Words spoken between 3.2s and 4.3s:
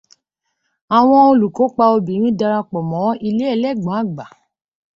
ilé ẹlẹ́gbọ́n àgbà.